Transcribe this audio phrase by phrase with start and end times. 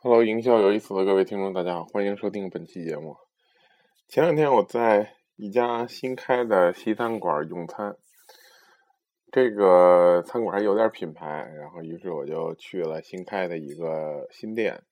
[0.00, 3.16] Hello，营销有意思的各位听众，大家好，欢迎收听本期节目。
[4.06, 7.96] 前两天我在一家新开的西餐馆用餐，
[9.32, 11.26] 这个餐馆还有点品牌，
[11.58, 14.84] 然后于是我就去了新开的一个新店。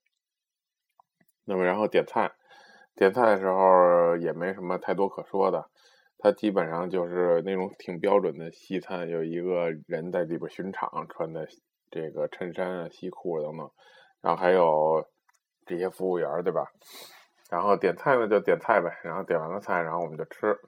[1.44, 2.32] 那么，然后点菜，
[2.96, 5.70] 点菜的时候也没什么太多可说的，
[6.18, 11.46] 它基本上就是那种挺标准的西餐，有一个人在里边巡场，穿的
[11.92, 13.70] 这个衬衫啊、西裤等等。
[14.26, 15.06] 然后还有
[15.66, 16.66] 这些服务员，对吧？
[17.48, 20.58] 然后点菜呢就点菜呗，然后点完了菜，然后我们就吃。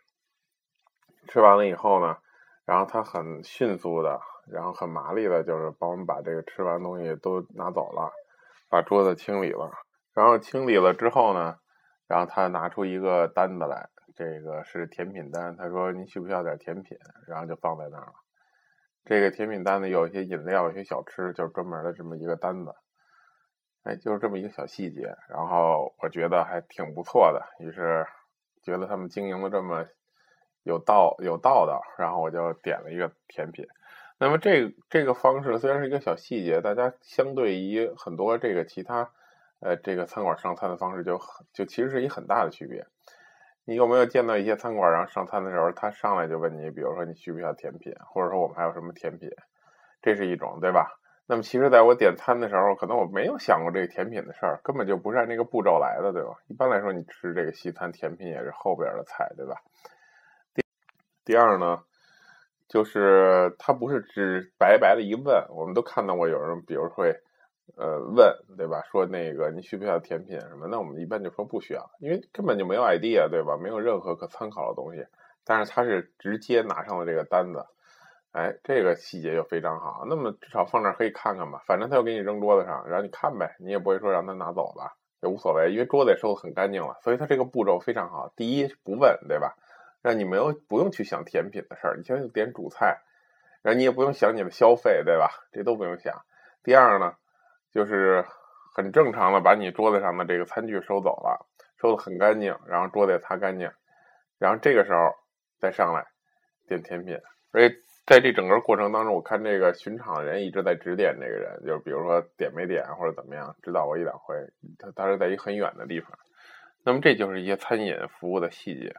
[1.26, 2.16] 吃完了以后呢，
[2.64, 8.12] 然后他很迅速的，然后很麻利的，就是帮我们把这个吃完东西都拿走了，
[8.70, 9.68] 把桌子清理了。
[10.14, 11.58] 然后清理了之后呢，
[12.06, 15.56] 然后他拿出一个单子来，这个是甜品单。
[15.56, 18.12] 他说：“您需不需要点甜品？”然后就放在那儿了。
[19.04, 22.72] 这个甜品单呢，有一些饮料，有些小吃，就是专门的这么一个单子。
[23.84, 28.06] 哎，就是这么一个小细节，然后我觉得还挺不错的，于是
[28.62, 29.86] 觉得他们经营的这么
[30.62, 33.66] 有道有道道，然后我就点了一个甜品。
[34.18, 39.10] 那么这这个方式虽然是一个小细节，大家相对于很多这个其他
[39.60, 42.86] 呃这个餐馆上餐的方式就很就其实是一很大的区别。
[43.64, 49.30] 你有没有见到一些餐馆然后上餐的时候，他上来就问你，比如说你需不需要甜品，或者说我们还有什么甜品？
[50.02, 50.98] 这是一种，对吧？
[51.30, 56.30] 那么其实，在我点餐的时候，可能我没有想过这个甜品的事儿，根本就不是按那个步骤来的，对吧？
[56.46, 59.56] 一般来说，你吃这个西餐，甜品也是后边的菜，对吧？
[60.54, 60.64] 第
[61.26, 61.84] 第二呢，
[62.66, 67.14] 就是他不是只白白的一问，我们都看到过有人，比如会
[67.76, 68.82] 呃问，对吧？
[68.90, 70.66] 说那个你需不需要甜品什么？
[70.66, 73.58] 那我们一般就说不需要，因为根本就没有 idea，对吧？
[73.62, 75.06] 没有任何可参考的东西。
[75.44, 77.66] 但是他是直接拿上了这个单子。
[78.32, 80.04] 哎，这个细节就非常好。
[80.06, 86.98] 那么至少放那儿可以看看吧，反正他又给你扔桌子上，然后你看呗，你也不会说让他拿走了，也无所谓，因为桌子也收的很干净了。
[87.02, 88.30] 所以他这个步骤非常好。
[88.36, 89.56] 第一不问，对吧？
[90.02, 93.00] 让你没有不用去想甜品的事儿，你先点主菜，
[93.62, 95.30] 然后你也不用想你的消费，对吧？
[95.50, 96.22] 这都不用想。
[96.62, 97.14] 第二呢，
[97.72, 98.26] 就是
[98.74, 101.46] 很正常的把你桌子上的这个餐具收走了，
[101.80, 103.72] 收的很干净，然后桌子也擦干净，
[104.38, 105.14] 然后这个时候
[105.58, 106.06] 再上来
[106.68, 107.18] 点甜品，
[107.52, 107.74] 而且。
[108.08, 114.34] 在这整个过程当中，我看这个巡场的人一直在指点这个人，就是比如说点没点或者怎么样，指导我一两回。
[114.78, 116.18] 他他是在一个很远的地方，
[116.84, 118.96] 那么这就是一些餐饮服务的细节，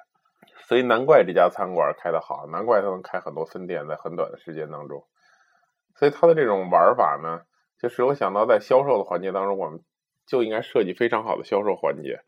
[0.67, 5.03] 所以难怪这家餐馆开得好，难怪他能开很多分店，在很短的时间当中。
[5.95, 7.41] 所以他的这种玩法呢，
[7.81, 9.83] 就是我想到在销售的环节当中，我们
[10.27, 12.19] 就应该设计非常好的销售环节。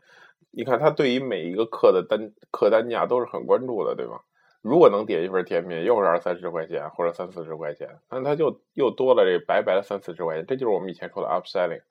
[0.49, 4.21] 你看他对于每一个客的单客单价都是很关注的，对吗？
[4.61, 10.45] 如果能点一份甜品，又是二三十块钱或者三四十块钱，那他就又多了这白白的三四十块钱。
[10.45, 11.81] 这就是我们以前说的 upselling，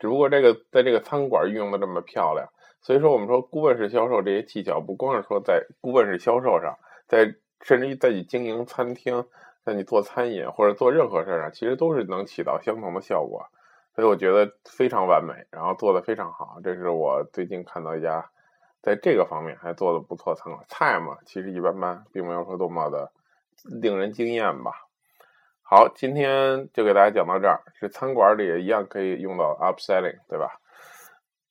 [0.00, 2.48] 只不过这个在这个餐馆运用的这么漂亮。
[2.80, 6.76] 所以说，我们说顾问式销售这些技巧，不光是说在顾问式销售上，
[7.06, 9.24] 在甚至于在你经营餐厅，
[9.64, 13.46] 在你做餐饮或者做任何事儿上，其实都是能起到相同的效果。
[13.94, 16.58] 所以我觉得非常完美，然后做的非常好。
[16.62, 18.28] 这是我最近看到一家。
[18.86, 23.10] 在这个方面还做的不错，餐馆菜嘛，其实一般般，并没有说多么的
[23.64, 24.70] 令人惊艳吧。
[25.60, 30.60] 好，今天就给大家讲到这儿，是餐馆里也一样可以用到 upselling，对吧？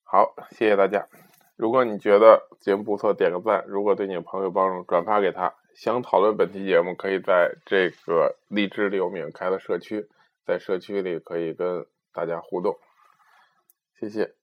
[0.06, 1.10] 好，谢谢大家。
[1.58, 5.54] 如果你觉得节目不错，点个赞；如果对你的朋友帮助，转发给他。
[5.74, 10.08] 想讨论本期节目，可以在这个荔枝里有免开的社区，
[10.46, 12.78] 在社区里可以跟大家互动。
[14.00, 14.36] 谢谢。